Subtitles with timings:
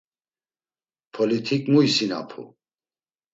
[1.13, 2.41] Pilot̆ik mu isinapu?